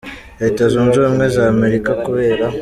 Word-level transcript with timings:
Leta 0.41 0.63
Zunze 0.71 0.95
Ubumwe 0.99 1.25
za 1.35 1.43
Amerika 1.53 1.91
kubera. 2.03 2.43